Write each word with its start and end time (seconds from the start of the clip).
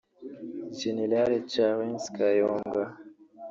Gen 0.77 0.97
Charles 1.51 2.03
Kayonga 2.15 2.83